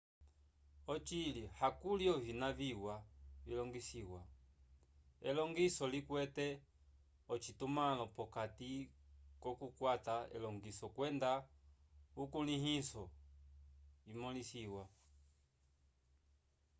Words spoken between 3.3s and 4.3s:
vilongisiwa